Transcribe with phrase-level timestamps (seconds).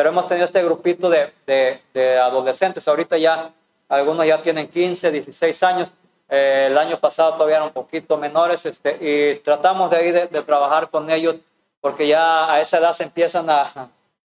[0.00, 2.88] pero hemos tenido este grupito de, de, de adolescentes.
[2.88, 3.52] Ahorita ya
[3.86, 5.92] algunos ya tienen 15, 16 años.
[6.30, 10.26] Eh, el año pasado todavía eran un poquito menores este, y tratamos de, ahí de,
[10.26, 11.36] de, trabajar con ellos
[11.82, 13.90] porque ya a esa edad se empiezan a,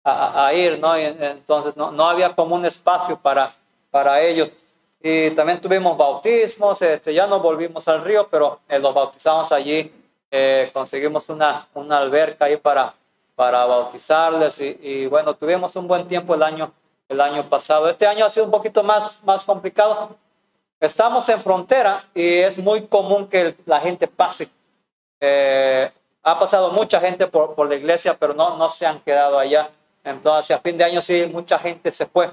[0.03, 0.99] a, a ir, ¿no?
[0.99, 3.55] Y entonces no, no, había como un espacio para,
[3.91, 4.49] para ellos.
[5.03, 9.93] Y también tuvimos bautismos, este, ya no volvimos al río, pero eh, los bautizamos allí,
[10.31, 12.95] eh, conseguimos una, una alberca ahí para,
[13.41, 16.71] para bautizarles y, y, bueno, tuvimos un buen tiempo el año,
[17.09, 17.89] el año pasado.
[17.89, 20.15] Este año ha sido un poquito más, más complicado.
[20.79, 24.51] Estamos en frontera y es muy común que la gente pase.
[25.21, 25.91] Eh,
[26.23, 29.71] ha pasado mucha gente por, por la iglesia, pero no, no se han quedado allá.
[30.05, 32.31] Entonces, a fin de año sí, mucha gente se fue.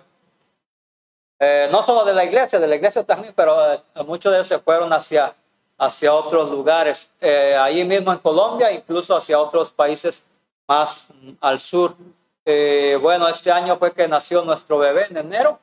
[1.39, 4.47] Eh, no solo de la iglesia, de la iglesia también, pero eh, muchos de ellos
[4.49, 5.33] se fueron hacia,
[5.77, 10.21] hacia otros lugares, eh, ahí mismo en Colombia, incluso hacia otros países
[10.67, 11.05] más
[11.41, 11.95] al sur.
[12.45, 15.59] Eh, bueno, este año fue que nació nuestro bebé en enero.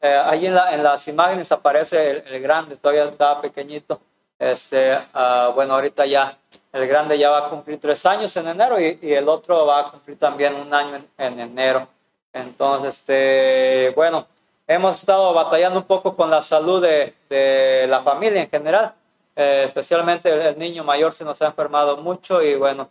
[0.00, 4.00] Eh, ahí en, la, en, las imágenes aparece el, el, grande, todavía estaba pequeñito.
[4.38, 6.36] Este, uh, bueno, ahorita ya
[6.72, 9.90] el grande ya va a cumplir tres años en enero y, el otro va a
[9.90, 11.88] cumplir también un año en, en enero.
[12.32, 14.26] Entonces, este, bueno,
[14.66, 18.94] hemos estado batallando un poco con la salud de, la familia en general,
[19.36, 22.88] eh, especialmente el, niño mayor se nos ha enfermado mucho y bueno,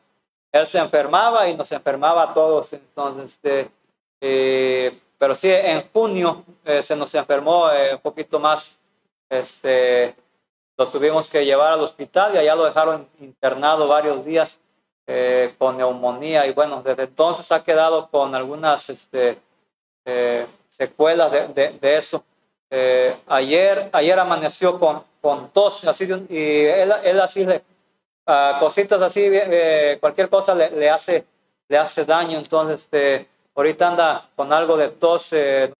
[0.54, 3.70] él se enfermaba y nos enfermaba a todos, entonces, este,
[4.22, 8.80] eh, pero sí, en junio eh, se nos enfermó eh, un poquito más,
[9.30, 10.16] este,
[10.78, 14.59] lo tuvimos que llevar al hospital y allá lo dejaron internado varios días
[15.08, 19.40] eh, con neumonía y bueno, desde entonces ha quedado con algunas este,
[20.06, 22.24] eh, secuelas de, de, de eso.
[22.70, 27.64] Eh, ayer, ayer amaneció con, con tos, así y él, él así de
[28.28, 31.26] uh, cositas así, eh, cualquier cosa le, le, hace,
[31.68, 35.34] le hace daño, entonces este, ahorita anda con algo de tos.
[35.34, 35.72] Eh,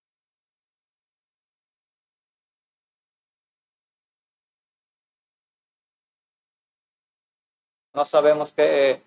[7.94, 9.02] no sabemos que,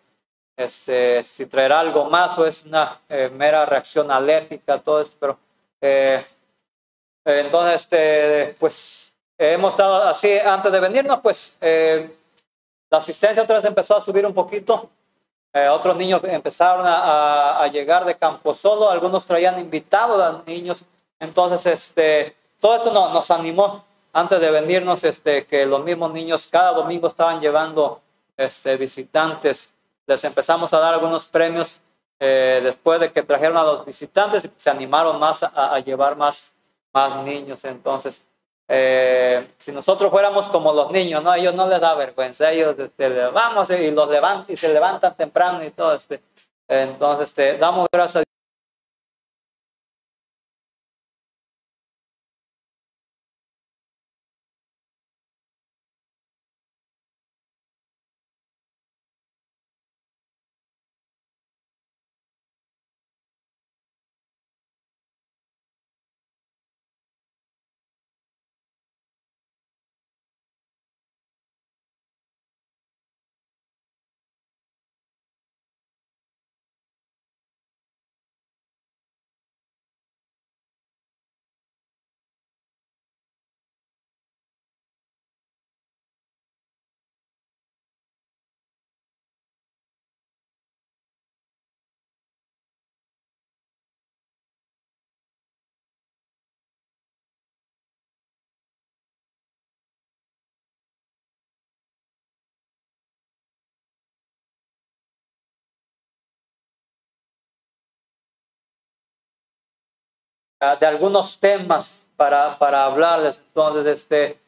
[0.57, 5.39] este, si traerá algo más o es una eh, mera reacción alérgica, todo esto, pero
[5.81, 6.25] eh,
[7.25, 12.09] entonces, este, pues hemos estado así antes de venirnos, pues eh,
[12.89, 14.89] la asistencia otra vez empezó a subir un poquito.
[15.53, 20.43] Eh, otros niños empezaron a, a, a, llegar de campo solo, algunos traían invitados a
[20.45, 20.83] niños.
[21.19, 23.83] Entonces, este, todo esto no, nos animó
[24.13, 28.01] antes de venirnos, este, que los mismos niños cada domingo estaban llevando
[28.35, 29.73] este, visitantes.
[30.05, 31.79] Les empezamos a dar algunos premios
[32.19, 36.53] eh, después de que trajeron a los visitantes, se animaron más a, a llevar más,
[36.93, 37.63] más niños.
[37.63, 38.23] Entonces,
[38.67, 41.31] eh, si nosotros fuéramos como los niños, ¿no?
[41.31, 45.15] A ellos no les da vergüenza, ellos este, vamos y los levantan y se levantan
[45.15, 45.95] temprano y todo.
[45.95, 46.21] Este.
[46.67, 48.36] Entonces, este, damos gracias a
[110.59, 113.37] de algunos temas para, para hablarles.
[113.47, 114.39] Entonces, este,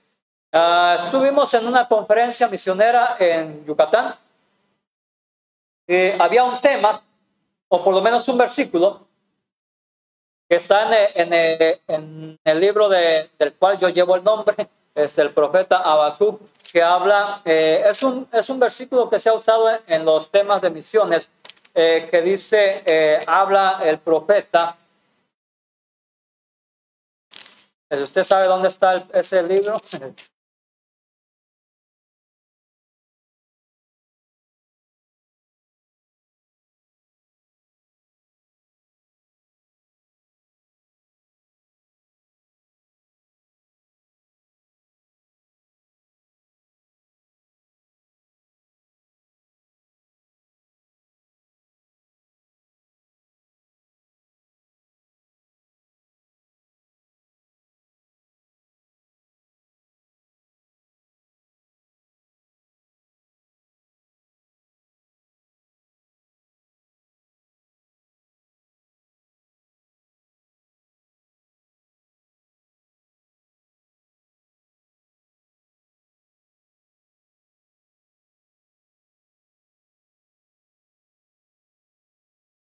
[0.53, 4.15] uh, estuvimos en una conferencia misionera en Yucatán.
[5.87, 7.01] Y había un tema,
[7.67, 9.07] o por lo menos un versículo,
[10.47, 14.23] que está en el, en el, en el libro de, del cual yo llevo el
[14.23, 16.41] nombre, es del profeta Habacuc,
[16.71, 20.29] que habla, eh, es, un, es un versículo que se ha usado en, en los
[20.29, 21.29] temas de misiones,
[21.73, 24.75] eh, que dice, eh, habla el profeta,
[27.91, 29.75] ¿Usted sabe dónde está ese libro?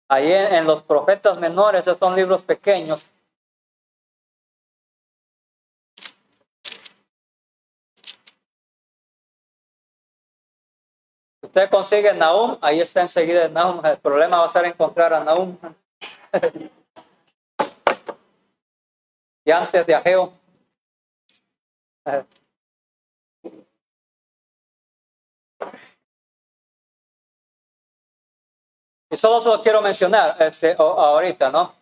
[0.08, 3.04] Ahí en, los profetas menores, esos son libros pequeños.
[11.42, 13.84] Usted consigue Nahum, ahí está enseguida Nahum.
[13.84, 15.58] El problema va a ser encontrar a Nahum.
[19.44, 20.32] y antes de Ageo.
[29.10, 31.74] Y solo se lo quiero mencionar este, ahorita, ¿no?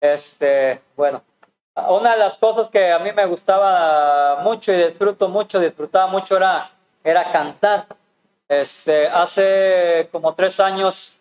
[0.00, 1.22] Este, bueno,
[1.88, 6.36] una de las cosas que a mí me gustaba mucho y disfruto mucho, disfrutaba mucho
[6.36, 6.70] era,
[7.02, 7.86] era cantar.
[8.48, 11.18] Este, hace como tres años,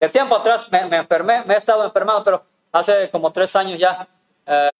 [0.00, 3.78] de tiempo atrás me, me enfermé, me he estado enfermado, pero hace como tres años
[3.78, 4.06] ya
[4.46, 4.70] eh,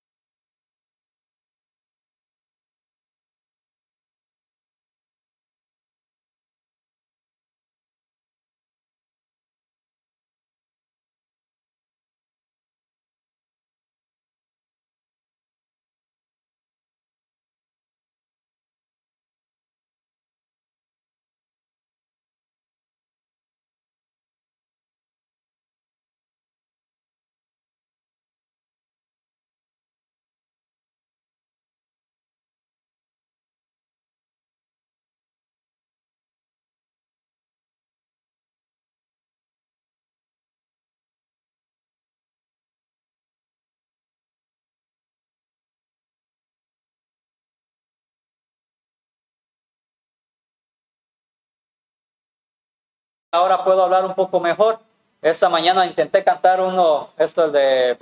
[53.37, 54.79] ahora puedo hablar un poco mejor.
[55.23, 57.99] Esta mañana intenté cantar uno, esto es de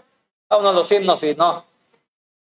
[0.50, 1.64] uno de los himnos y no,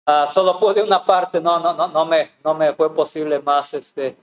[0.06, 3.74] uh, solo pude una parte, no, no, no, no me, no me fue posible más
[3.74, 4.16] este.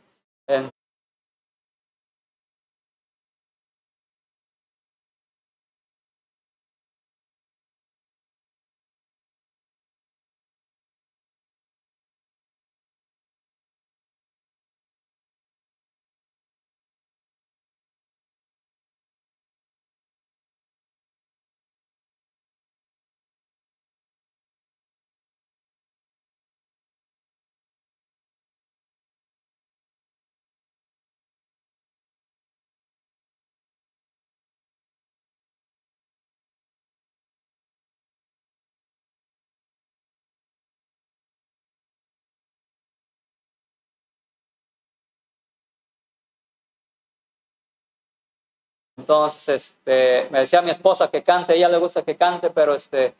[49.11, 53.13] Entonces, este, me decía mi esposa que cante, ella le gusta que cante, pero este,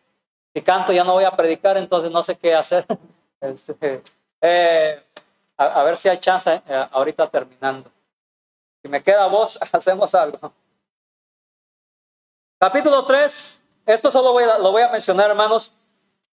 [0.54, 2.86] si canto ya no voy a predicar, entonces no sé qué hacer.
[3.42, 4.04] Este,
[4.40, 5.04] eh,
[5.58, 7.92] a, ver si hay chance eh, ahorita terminando.
[8.82, 10.54] Si me queda voz, hacemos algo.
[12.60, 15.72] Capítulo 3, esto solo voy a, lo voy a mencionar, hermanos.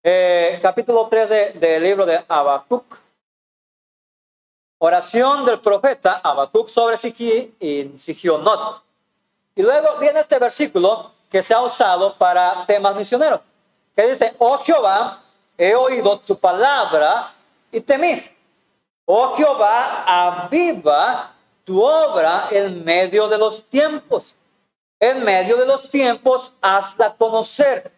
[0.05, 2.85] Eh, capítulo 3 del de libro de Habacuc.
[4.81, 8.87] Oración del profeta Habacuc sobre Siquí y Sigionot.
[9.59, 13.41] Y luego viene este versículo que se ha usado para temas misioneros,
[13.97, 15.21] que dice, oh Jehová,
[15.59, 17.35] he oído tu palabra
[17.73, 18.25] y temí.
[19.05, 21.35] Oh Jehová, aviva
[21.65, 24.37] tu obra en medio de los tiempos.
[25.01, 27.91] En medio de los tiempos, hazla conocer.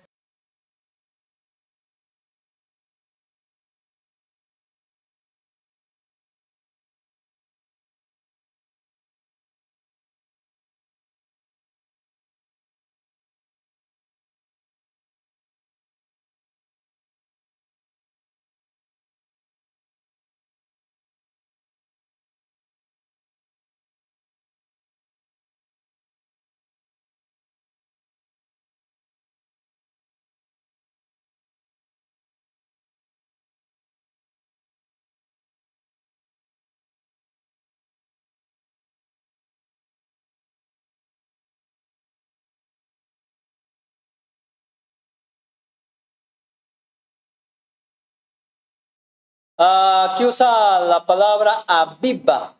[49.61, 52.55] Aquí usa la palabra aviva.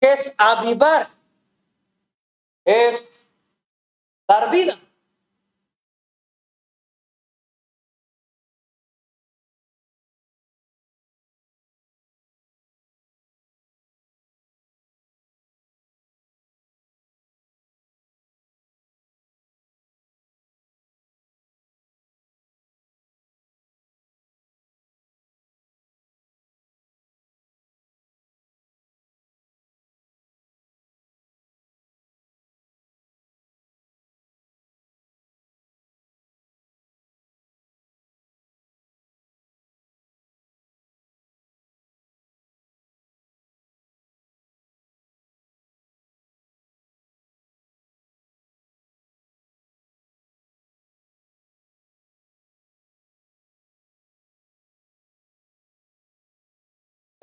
[0.00, 1.08] ¿Qué es avivar?
[2.64, 3.28] Es
[4.28, 4.74] dar vida.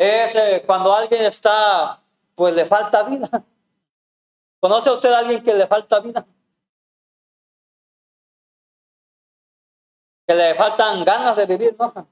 [0.01, 2.01] Es eh, cuando alguien está,
[2.33, 3.29] pues le falta vida.
[4.59, 6.25] ¿Conoce usted a alguien que le falta vida?
[10.25, 12.07] Que le faltan ganas de vivir, ¿no?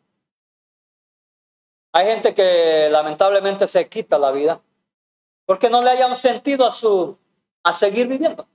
[1.91, 4.61] Hay gente que lamentablemente se quita la vida
[5.47, 7.17] porque no le haya un sentido a su
[7.63, 8.47] a seguir viviendo.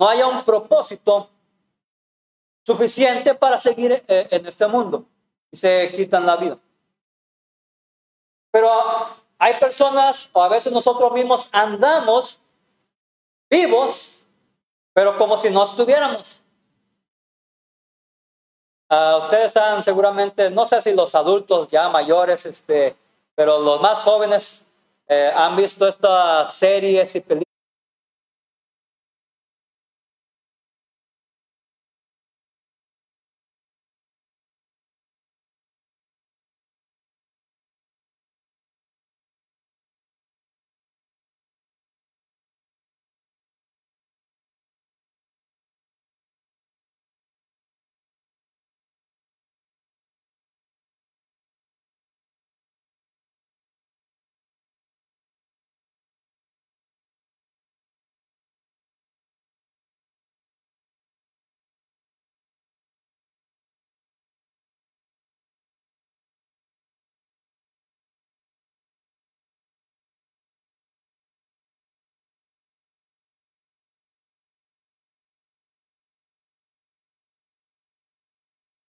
[0.00, 1.28] No haya un propósito
[2.64, 5.04] suficiente para seguir eh, en este mundo
[5.50, 6.58] y se quitan la vida.
[8.58, 8.72] Pero
[9.38, 12.40] hay personas, o a veces nosotros mismos andamos
[13.48, 14.10] vivos,
[14.92, 16.40] pero como si no estuviéramos.
[18.90, 22.96] Uh, ustedes están seguramente, no sé si los adultos ya mayores, este,
[23.36, 24.60] pero los más jóvenes
[25.06, 27.47] eh, han visto estas series y películas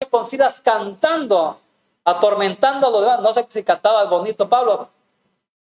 [0.07, 1.61] consigas cantando,
[2.05, 3.21] atormentando a los demás.
[3.21, 4.89] No sé si cantaba bonito Pablo,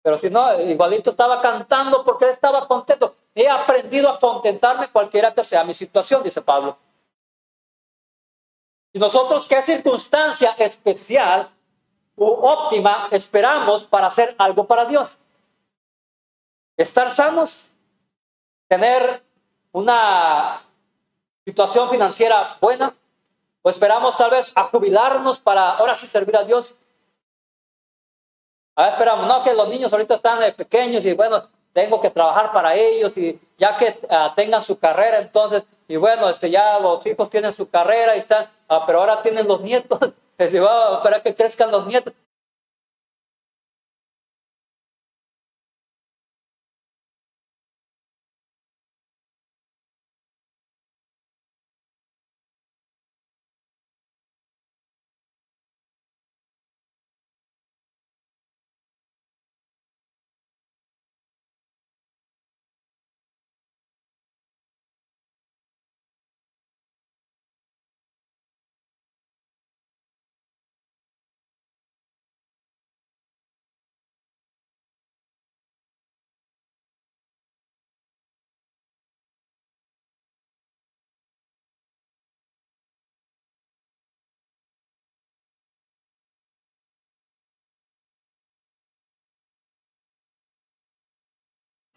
[0.03, 3.17] pero si no, igualito estaba cantando porque estaba contento.
[3.35, 6.79] He aprendido a contentarme cualquiera que sea mi situación, dice Pablo.
[8.93, 11.51] Y nosotros, ¿qué circunstancia especial
[12.17, 15.19] u óptima esperamos para hacer algo para Dios?
[16.79, 17.71] Estar sanos,
[18.69, 19.23] tener
[19.73, 20.63] una
[21.45, 22.95] situación financiera buena,
[23.67, 26.73] o esperamos tal vez a jubilarnos para ahora sí servir a Dios.
[28.77, 32.53] A esperamos, no, que los niños ahorita están eh, pequeños y bueno, tengo que trabajar
[32.53, 37.05] para ellos y ya que ah, tengan su carrera, entonces, y bueno, este, ya los
[37.07, 39.99] hijos tienen su carrera y están, ah, pero ahora tienen los nietos,
[40.39, 42.15] y va a esperar que crezcan los nietos.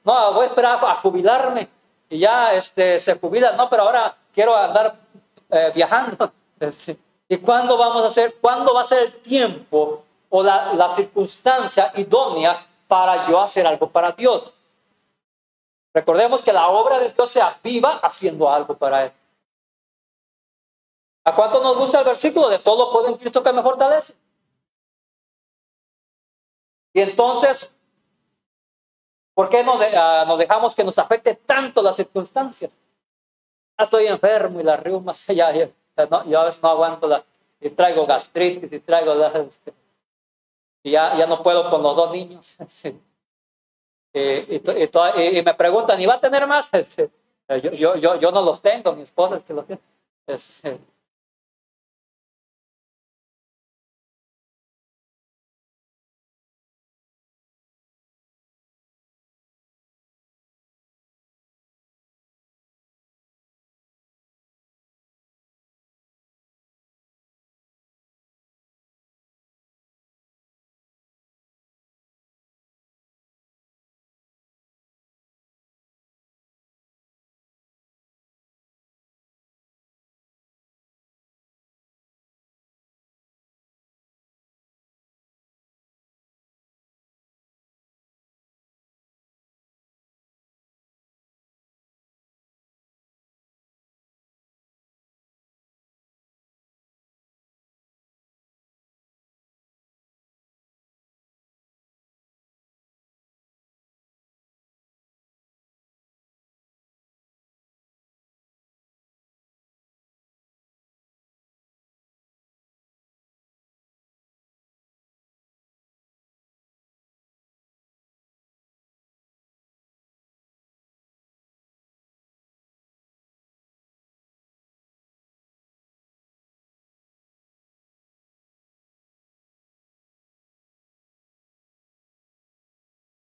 [0.09, 1.69] No, voy a esperar a jubilarme
[2.09, 3.51] y ya este, se jubila.
[3.51, 4.95] No, pero ahora quiero andar
[5.49, 6.31] eh, viajando.
[6.59, 6.97] Este,
[7.29, 12.67] ¿Y cuándo vamos a hacer, cuándo va a ser el tiempo o la, circunstancia idónea
[12.85, 14.51] para yo hacer algo para Dios?
[15.93, 19.13] Recordemos que la obra de Dios se aviva haciendo algo para Él.
[21.23, 24.13] ¿A cuánto nos gusta el versículo de todo puedo en Cristo que me fortalece?
[26.93, 27.71] Y entonces
[29.39, 29.63] ¿Por qué
[29.95, 32.77] ah, nos, dejamos que nos afecte tanto las circunstancias?
[33.77, 35.69] Ya estoy enfermo y las reumas, ya, ya,
[36.11, 37.23] no, yo a veces no aguanto la,
[37.61, 39.73] y traigo gastritis y traigo la, este,
[40.83, 42.57] y ya, ya no puedo con los dos niños.
[44.11, 46.69] Y, y, me preguntan, ¿y va a tener más?
[46.73, 47.09] Este,
[47.47, 49.81] yo, yo, yo, yo no los tengo, mi esposa es que los tiene.
[50.27, 50.79] Este,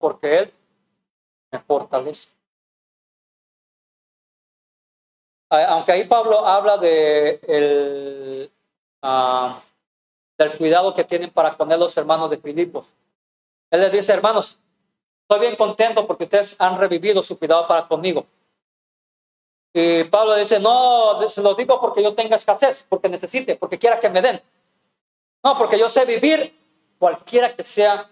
[0.05, 0.53] porque Él
[1.51, 2.29] me fortalece.
[5.49, 6.79] Aunque ahí Pablo habla
[9.01, 9.63] ah,
[10.37, 12.93] del cuidado que tienen para con él los hermanos de Filipos.
[13.71, 14.59] Él les dice, hermanos,
[15.23, 18.27] estoy bien contento porque ustedes han revivido su cuidado para conmigo.
[19.73, 23.99] Y Pablo dice, no, se lo digo porque yo tenga escasez, porque necesite, porque quiera
[23.99, 24.39] que me den.
[25.43, 26.55] No, porque yo sé vivir
[26.99, 28.07] cualquiera que sea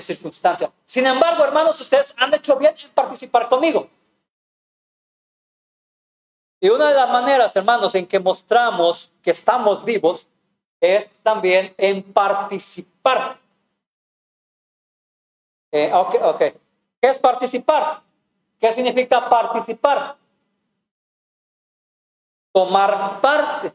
[0.00, 0.70] circunstancia.
[0.84, 3.88] Sin embargo, hermanos, ustedes han hecho bien en participar conmigo.
[6.60, 10.26] Y una de las maneras, hermanos, en que mostramos que estamos vivos
[10.80, 13.38] es también en participar.
[15.72, 16.38] Eh, ok,
[17.00, 18.02] ¿Qué es participar?
[18.58, 20.16] ¿Qué significa participar?
[22.52, 23.72] Tomar parte,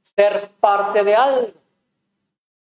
[0.00, 1.63] ser parte de algo.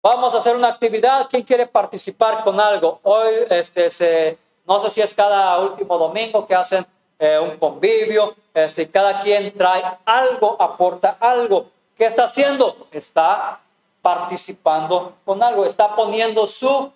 [0.01, 1.27] Vamos a hacer una actividad.
[1.29, 2.99] ¿Quién quiere participar con algo?
[3.03, 6.85] Hoy, este, se, no sé si es cada último domingo que hacen
[7.17, 11.69] eh, un convivio, este, cada quien trae algo, aporta algo.
[11.97, 12.87] ¿Qué está haciendo?
[12.91, 13.59] Está
[14.01, 16.93] participando con algo, está poniendo su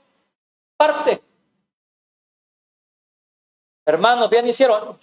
[0.78, 1.22] parte.
[3.86, 4.98] Hermanos, bien hicieron.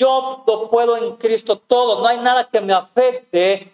[0.00, 3.70] Yo lo puedo en Cristo todo, no hay nada que me afecte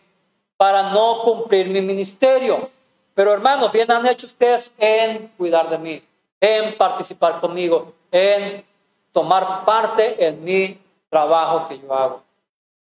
[0.57, 2.69] para no cumplir mi ministerio.
[3.15, 6.03] Pero hermanos, bien han hecho ustedes en cuidar de mí,
[6.41, 8.65] en participar conmigo, en
[9.13, 12.23] tomar parte en mi trabajo que yo hago.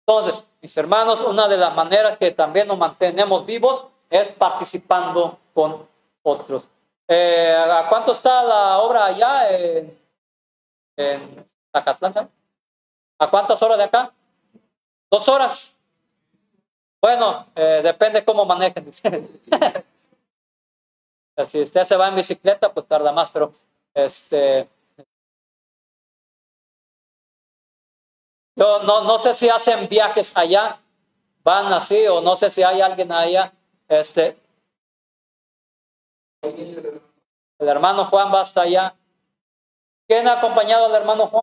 [0.06, 5.88] Entonces, mis hermanos, una de las maneras que también nos mantenemos vivos es participando con
[6.22, 6.68] otros.
[7.08, 9.98] Eh, ¿A cuánto está la obra allá en,
[10.96, 12.30] en Zacatlán?
[13.20, 14.12] ¿A cuántas horas de acá?
[15.10, 15.74] Dos horas.
[17.02, 18.90] Bueno, eh, depende cómo manejen.
[21.46, 23.52] si usted se va en bicicleta, pues tarda más, pero
[23.92, 24.66] este.
[28.56, 30.80] Yo no, no sé si hacen viajes allá,
[31.44, 33.52] van así, o no sé si hay alguien allá.
[33.86, 34.38] Este.
[36.42, 38.94] El hermano Juan va hasta allá.
[40.08, 41.42] ¿Quién ha acompañado al hermano Juan?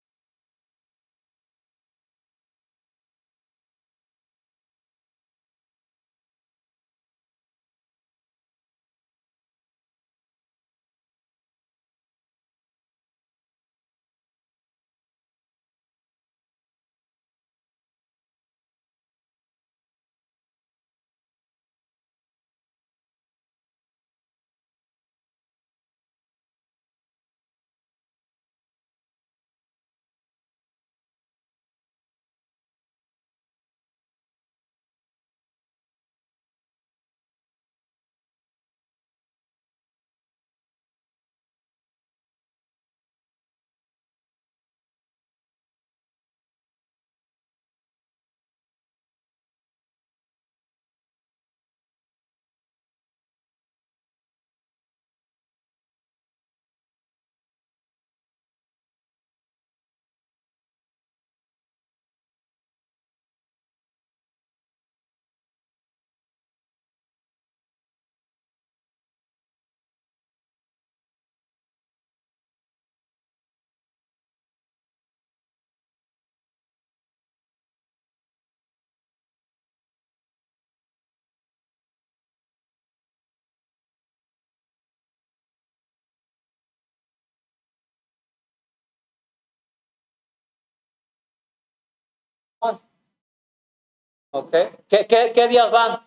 [94.38, 94.70] Okay.
[94.88, 96.00] ¿Qué, qué, qué días van?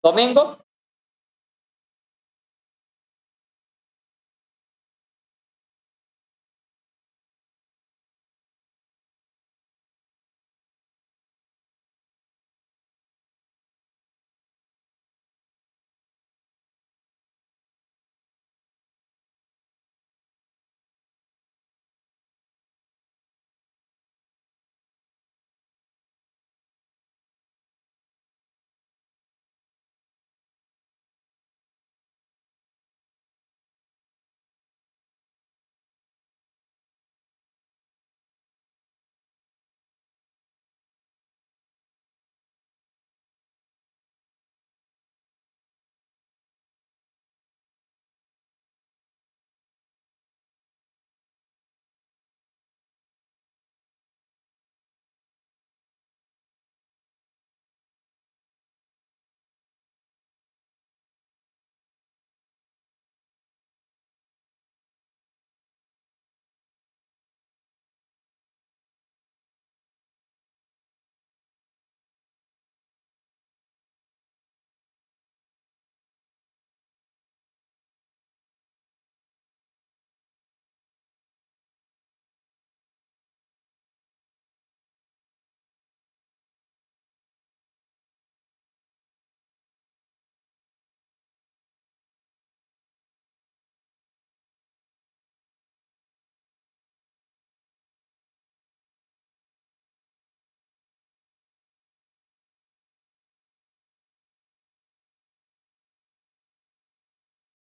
[0.00, 0.64] ¿Domingo?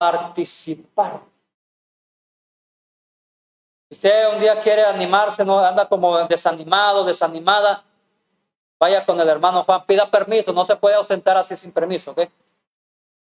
[0.05, 1.23] Participar.
[3.91, 7.83] Usted un día quiere animarse, no anda como desanimado, desanimada,
[8.79, 12.15] vaya con el hermano Juan, pida permiso, no se puede ausentar así sin permiso.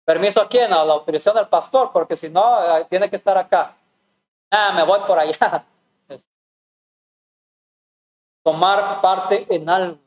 [0.05, 0.71] ¿Permiso a quién?
[0.73, 3.75] A la autorización del pastor, porque si no, eh, tiene que estar acá.
[4.51, 5.65] Ah, me voy por allá.
[8.43, 9.97] Tomar parte en algo.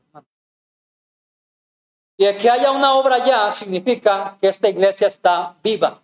[2.16, 6.01] Y el que haya una obra ya significa que esta iglesia está viva.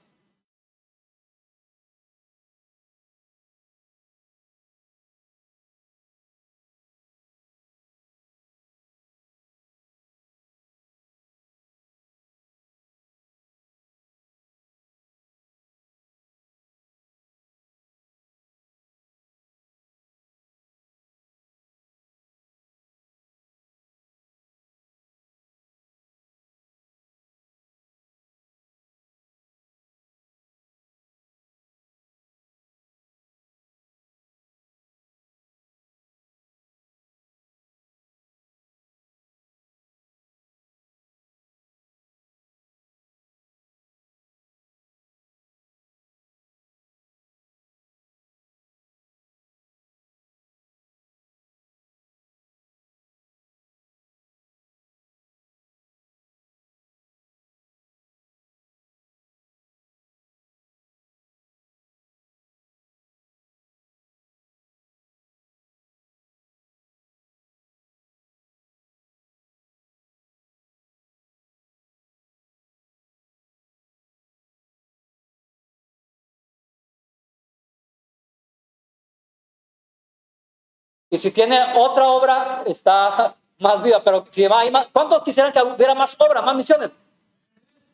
[81.11, 84.03] Y si tiene otra obra, está más viva.
[84.03, 86.91] Pero si va hay más, ¿cuántos quisieran que hubiera más obras, más misiones?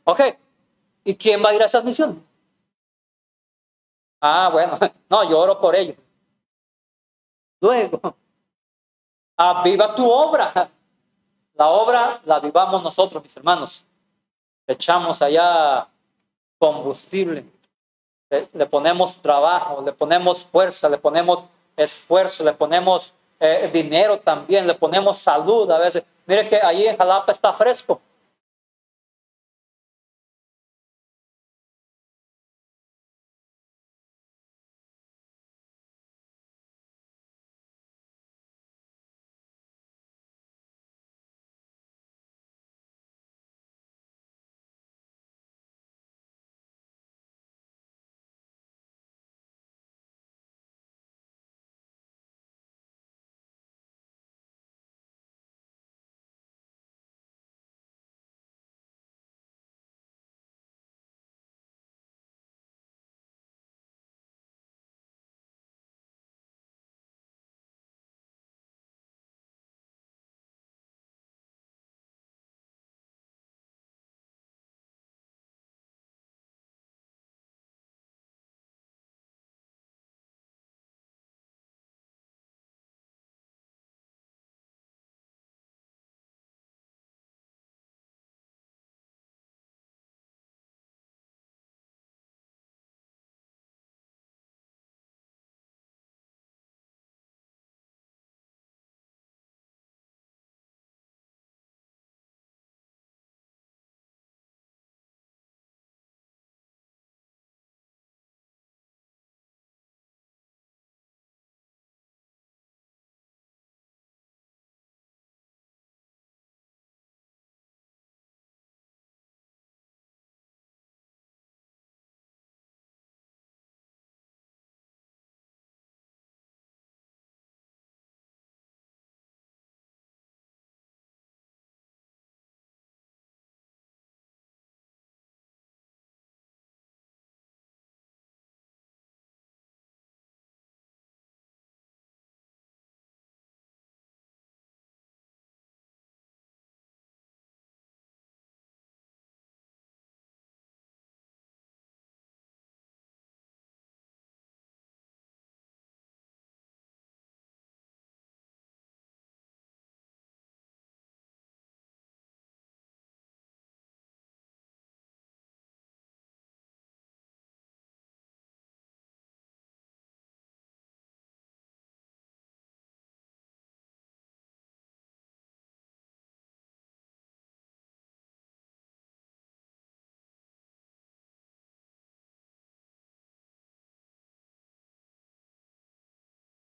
[0.05, 0.21] Ok.
[1.05, 2.17] ¿Y quién va a ir a esas misiones?
[4.21, 4.79] Ah, bueno,
[5.11, 5.97] no, yo oro por ellos.
[7.61, 8.01] Luego,
[9.37, 10.71] aviva tu obra.
[11.55, 13.85] La obra la vivamos nosotros, mis hermanos.
[14.67, 15.87] Echamos allá
[16.59, 17.45] combustible,
[18.31, 21.45] le, le ponemos trabajo, le ponemos fuerza, le ponemos
[21.77, 26.03] esfuerzo, le ponemos eh, dinero también, le ponemos salud a veces.
[26.27, 28.01] Mire que ahí en Jalapa está fresco.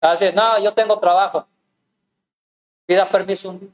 [0.06, 1.48] Así, no, yo tengo trabajo.
[2.86, 3.70] Pida permiso un día.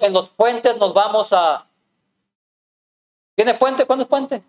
[0.00, 1.66] En los puentes nos vamos a...
[3.36, 3.86] ¿Tiene puente?
[3.86, 4.42] ¿Cuándo es puente?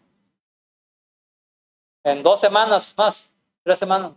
[2.04, 3.32] En dos semanas más,
[3.64, 4.14] tres semanas.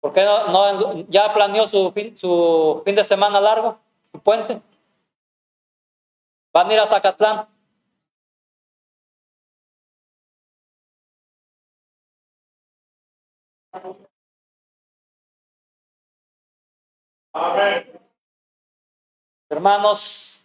[0.00, 3.78] ¿Por qué no, no- ya planeó su fin, su fin de semana largo,
[4.24, 4.60] puente?
[6.52, 7.46] ¿Van a ir a Zacatlán?
[19.48, 20.41] Hermanos,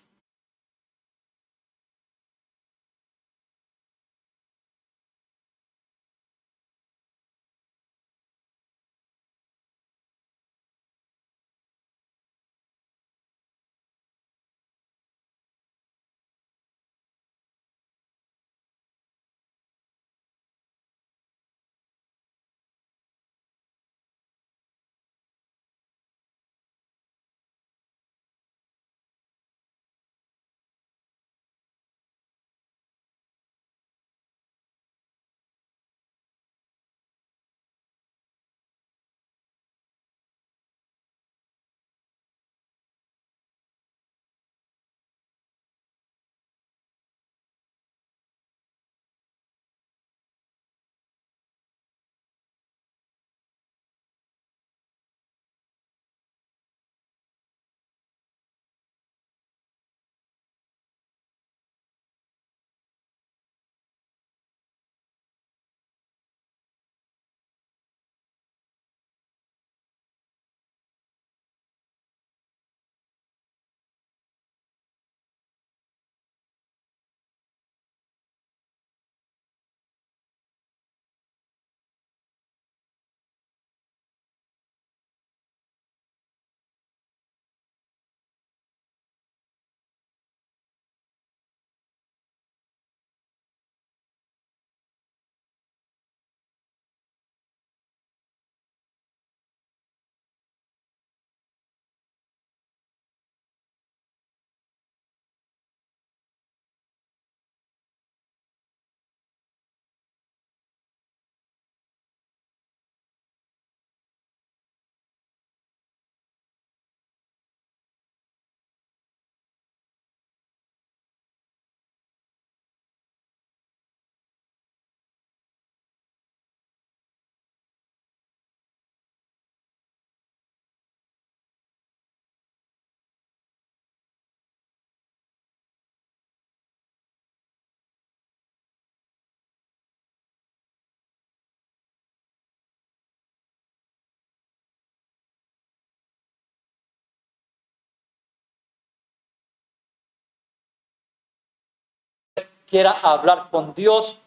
[152.67, 154.19] quiera hablar con Dios.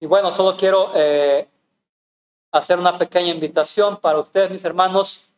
[0.00, 1.48] Y bueno, solo quiero eh,
[2.52, 5.28] hacer una pequeña invitación para ustedes, mis hermanos.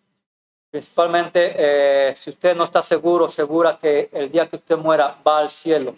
[0.70, 5.38] Principalmente, eh, si usted no está seguro, segura que el día que usted muera va
[5.38, 5.94] al cielo.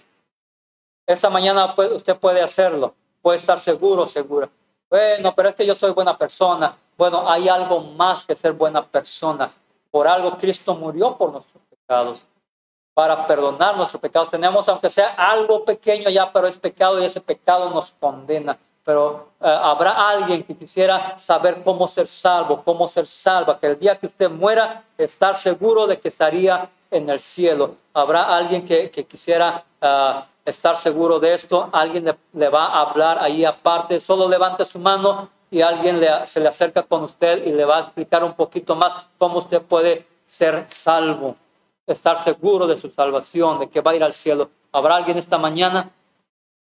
[1.07, 4.49] Esa mañana usted puede hacerlo, puede estar seguro, segura.
[4.89, 6.77] Bueno, pero es que yo soy buena persona.
[6.97, 9.53] Bueno, hay algo más que ser buena persona.
[9.91, 12.23] Por algo Cristo murió por nuestros pecados,
[12.95, 14.31] para perdonar nuestros pecados.
[14.31, 18.59] Tenemos, aunque sea algo pequeño ya, pero es pecado y ese pecado nos condena.
[18.85, 23.79] Pero eh, habrá alguien que quisiera saber cómo ser salvo, cómo ser salva, que el
[23.79, 27.77] día que usted muera, estar seguro de que estaría en el cielo.
[27.95, 33.45] Habrá alguien que, quisiera ah, estar seguro de esto, alguien le, va a hablar ahí
[33.45, 37.79] aparte, solo levante su mano y alguien se le acerca con usted y le va
[37.79, 41.37] a explicar un poquito más cómo usted puede ser salvo,
[41.93, 44.51] estar seguro de su salvación, de que va a ir al cielo.
[44.73, 45.91] ¿Habrá alguien esta mañana?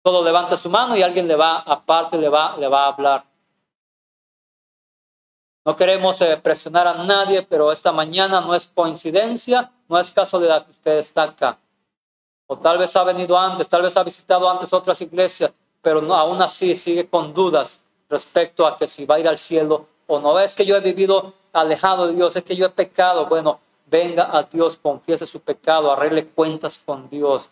[0.03, 3.25] Solo levanta su mano y alguien le va aparte, le va, le va a hablar.
[5.65, 10.63] No queremos eh, presionar a nadie, pero esta mañana no es coincidencia, no es casualidad
[10.63, 11.57] que usted está acá.
[12.45, 16.13] O tal vez ha venido antes, tal vez ha visitado antes otras iglesias, pero no,
[16.13, 20.19] aún así sigue con dudas respecto a que si va a ir al cielo o
[20.19, 20.39] no.
[20.39, 23.25] Es que yo he vivido alejado de Dios, es que yo he pecado.
[23.25, 27.49] Bueno, venga a Dios, confiese su pecado, arregle cuentas con Dios.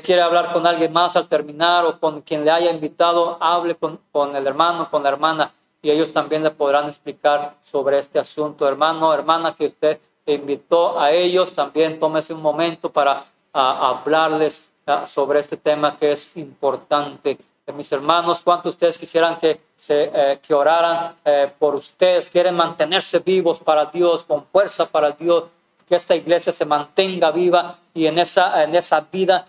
[0.00, 4.36] Quiere hablar con alguien más al terminar o con quien le haya invitado, hable con,
[4.36, 5.52] el hermano, con la hermana
[5.82, 8.66] y ellos también le podrán explicar sobre este asunto.
[8.66, 14.68] Hermano, hermana que usted invitó a ellos, también tómese un momento para hablarles
[15.06, 17.38] sobre este tema que es importante.
[17.66, 22.28] Eh, mis hermanos, ¿cuántos de ustedes quisieran que, se, eh, oraran eh, por ustedes?
[22.28, 25.44] Quieren mantenerse vivos para Dios, con fuerza para Dios,
[25.88, 29.46] que esta iglesia se mantenga viva y en esa, en esa vida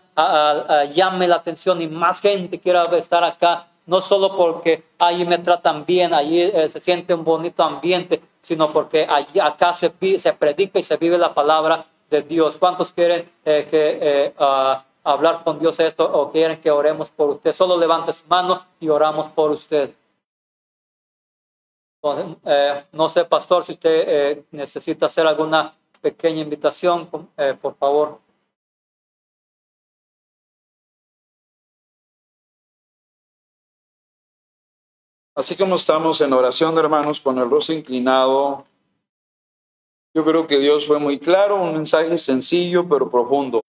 [0.94, 5.86] llame la atención y más gente quiera estar acá no solo porque allí me tratan
[5.86, 10.80] bien, allí eh, se siente un bonito ambiente, sino porque allí, acá se, se predica
[10.80, 12.58] y se vive la palabra de Dios.
[12.58, 17.30] ¿Cuántos quieren eh, que, eh, ah, hablar con Dios esto o quieren que oremos por
[17.30, 17.54] usted?
[17.54, 19.92] Solo levante su mano y oramos por usted.
[22.92, 25.74] no sé, pastor, si usted necesita hacer alguna
[26.06, 28.22] pequeña invitación, por favor.
[35.34, 38.68] Así como estamos en oración, hermanos, con el rostro inclinado,
[40.14, 43.65] yo creo que Dios fue muy claro, un mensaje sencillo pero profundo.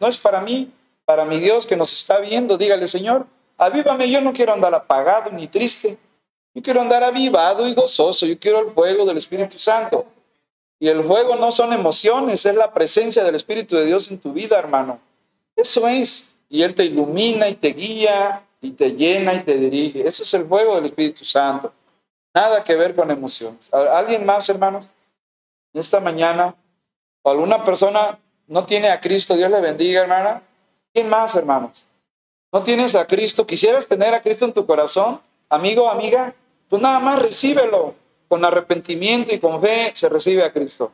[0.00, 0.70] No es para mí,
[1.04, 2.56] para mi Dios que nos está viendo.
[2.56, 3.26] Dígale, Señor,
[3.56, 5.98] avívame, yo no quiero andar apagado ni triste.
[6.54, 8.26] Yo quiero andar avivado y gozoso.
[8.26, 10.06] Yo quiero el fuego del Espíritu Santo.
[10.78, 14.32] Y el fuego no son emociones, es la presencia del Espíritu de Dios en tu
[14.32, 14.98] vida, hermano.
[15.54, 16.34] Eso es.
[16.48, 20.06] Y Él te ilumina y te guía y te llena y te dirige.
[20.06, 21.72] Eso es el fuego del Espíritu Santo.
[22.32, 23.72] Nada que ver con emociones.
[23.72, 24.86] ¿Alguien más, hermanos?
[25.74, 26.54] Esta mañana,
[27.22, 28.18] o alguna persona
[28.50, 30.42] no tiene a Cristo, Dios le bendiga, hermana.
[30.92, 31.84] ¿Quién más, hermanos?
[32.52, 33.46] ¿No tienes a Cristo?
[33.46, 35.20] ¿Quisieras tener a Cristo en tu corazón?
[35.48, 36.34] Amigo, amiga,
[36.68, 37.94] pues nada más recíbelo.
[38.28, 40.90] Con arrepentimiento y con fe se recibe a Cristo.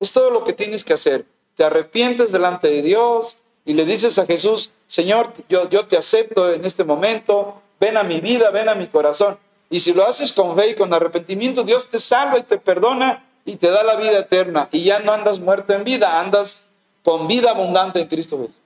[0.00, 1.24] Es todo lo que tienes que hacer.
[1.54, 6.52] Te arrepientes delante de Dios y le dices a Jesús, Señor, yo, yo te acepto
[6.52, 9.38] en este momento, ven a mi vida, ven a mi corazón.
[9.68, 13.24] Y si lo haces con fe y con arrepentimiento, Dios te salva y te perdona
[13.44, 14.68] y te da la vida eterna.
[14.72, 16.69] Y ya no andas muerto en vida, andas
[17.02, 18.60] con vida abundante en Cristo Jesús.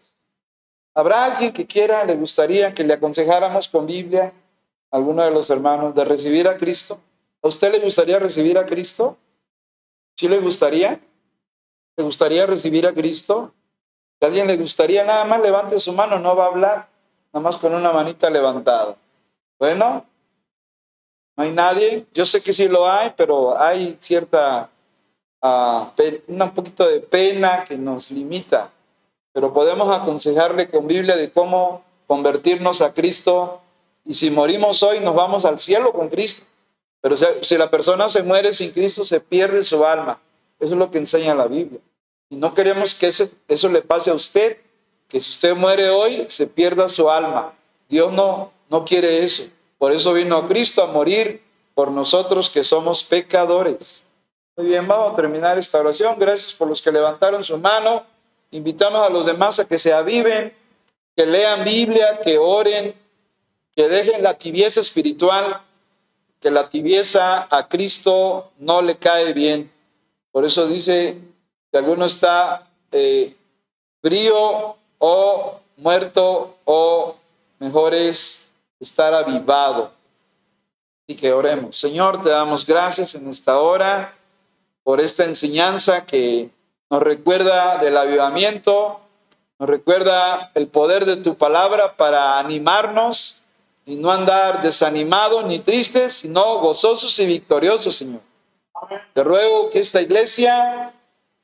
[0.95, 4.33] ¿Habrá alguien que quiera, le gustaría que le aconsejáramos con Biblia
[4.91, 7.01] alguno de los hermanos de recibir a Cristo?
[7.43, 9.17] ¿A usted le gustaría recibir a Cristo?
[10.17, 11.01] ¿Sí le gustaría?
[11.97, 13.53] ¿Le gustaría recibir a Cristo?
[14.21, 16.89] A alguien le gustaría, nada más levante su mano, no va a hablar,
[17.33, 18.97] nada más con una manita levantada.
[19.59, 20.07] Bueno,
[21.37, 22.07] no hay nadie.
[22.15, 24.71] Yo sé que sí lo hay, pero hay cierta
[25.45, 28.71] un poquito de pena que nos limita,
[29.33, 33.61] pero podemos aconsejarle con Biblia de cómo convertirnos a Cristo
[34.05, 36.45] y si morimos hoy nos vamos al cielo con Cristo.
[37.01, 40.19] Pero si la persona se muere sin Cristo, se pierde su alma.
[40.59, 41.81] Eso es lo que enseña la Biblia.
[42.31, 44.57] Y no queremos que eso le pase a usted,
[45.09, 47.53] que si usted muere hoy, se pierda su alma.
[47.91, 49.45] Dios no, no quiere eso.
[49.77, 51.43] Por eso vino Cristo a morir
[51.75, 54.04] por nosotros que somos pecadores.
[54.57, 56.17] Muy bien, vamos a terminar esta oración.
[56.17, 58.05] Gracias por los que levantaron su mano.
[58.53, 60.55] Invitamos a los demás a que se aviven,
[61.17, 62.95] que lean Biblia, que oren,
[63.75, 65.61] que dejen la tibieza espiritual,
[66.39, 69.73] que la tibieza a Cristo no le cae bien.
[70.31, 71.19] Por eso dice
[71.73, 73.35] que alguno está eh,
[74.01, 77.17] frío o muerto o
[77.59, 79.91] mejor es estar avivado.
[81.09, 81.77] Y que oremos.
[81.77, 84.17] Señor, te damos gracias en esta hora
[84.85, 86.51] por esta enseñanza que
[86.91, 89.01] nos recuerda del avivamiento,
[89.57, 93.41] Nos recuerda el poder de tu palabra para animarnos
[93.87, 98.21] y no andar desanimados ni tristes, sino gozosos y victoriosos, Señor.
[99.15, 100.93] Te ruego que esta iglesia,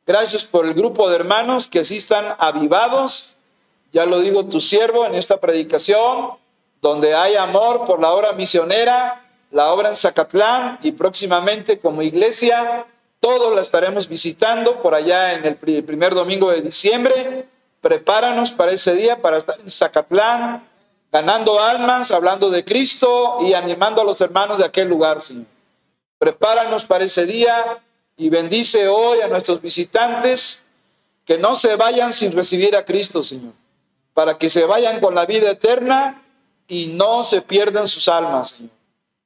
[0.05, 3.36] gracias por el grupo de hermanos que así están avivados,
[3.93, 6.32] ya lo digo tu siervo en esta predicación,
[6.82, 12.86] donde hay amor por la obra misionera, la obra en Zacatlán y próximamente como iglesia,
[13.21, 17.47] todos la estaremos visitando por allá en el primer domingo de diciembre.
[17.81, 20.66] Prepáranos para ese día, para estar en Zacatlán,
[21.12, 25.47] ganando almas, hablando de Cristo y animando a los hermanos de aquel lugar, Señor.
[26.18, 27.79] Prepáranos para ese día
[28.16, 30.66] y bendice hoy a nuestros visitantes
[31.25, 33.53] que no se vayan sin recibir a Cristo, Señor,
[34.14, 36.23] para que se vayan con la vida eterna
[36.66, 38.73] y no se pierdan sus almas, Señor.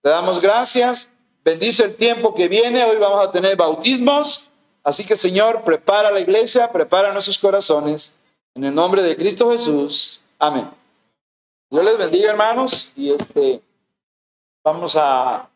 [0.02, 1.10] Te damos gracias,
[1.44, 4.50] bendice el tiempo que viene, hoy vamos a tener bautismos,
[4.82, 8.14] así que Señor, prepara la iglesia, prepara nuestros corazones,
[8.54, 10.20] en el nombre de Cristo Jesús.
[10.38, 10.70] Amén.
[11.70, 13.60] Dios les bendiga, hermanos, y este,
[14.62, 15.48] vamos a